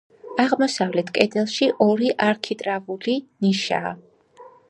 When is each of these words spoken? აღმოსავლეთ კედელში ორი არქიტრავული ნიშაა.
აღმოსავლეთ 0.43 1.11
კედელში 1.17 1.67
ორი 1.89 2.09
არქიტრავული 2.29 3.17
ნიშაა. 3.47 3.95